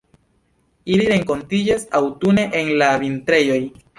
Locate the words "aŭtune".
2.01-2.47